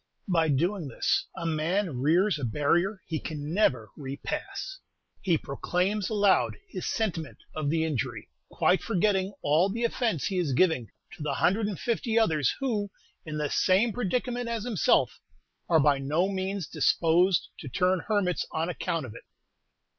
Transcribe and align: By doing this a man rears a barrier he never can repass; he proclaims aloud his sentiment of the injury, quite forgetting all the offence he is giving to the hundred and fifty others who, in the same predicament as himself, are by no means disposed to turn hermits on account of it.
By 0.27 0.47
doing 0.49 0.87
this 0.87 1.27
a 1.37 1.45
man 1.45 1.99
rears 1.99 2.39
a 2.39 2.43
barrier 2.43 3.03
he 3.05 3.21
never 3.29 3.91
can 3.93 4.01
repass; 4.03 4.79
he 5.21 5.37
proclaims 5.37 6.09
aloud 6.09 6.57
his 6.69 6.87
sentiment 6.89 7.37
of 7.55 7.69
the 7.69 7.83
injury, 7.85 8.27
quite 8.49 8.81
forgetting 8.81 9.31
all 9.43 9.69
the 9.69 9.83
offence 9.83 10.25
he 10.25 10.39
is 10.39 10.53
giving 10.53 10.87
to 11.11 11.21
the 11.21 11.35
hundred 11.35 11.67
and 11.67 11.79
fifty 11.79 12.17
others 12.17 12.51
who, 12.59 12.89
in 13.27 13.37
the 13.37 13.51
same 13.51 13.93
predicament 13.93 14.49
as 14.49 14.63
himself, 14.63 15.19
are 15.69 15.79
by 15.79 15.99
no 15.99 16.27
means 16.27 16.65
disposed 16.65 17.49
to 17.59 17.69
turn 17.69 17.99
hermits 18.07 18.43
on 18.51 18.69
account 18.69 19.05
of 19.05 19.13
it. 19.13 19.25